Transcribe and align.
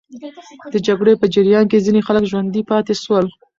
د 0.73 0.75
جګړې 0.87 1.13
په 1.21 1.25
جریان 1.33 1.65
کې 1.71 1.83
ځینې 1.85 2.01
خلک 2.07 2.23
ژوندي 2.31 2.61
پاتې 2.71 2.93
سول. 3.03 3.25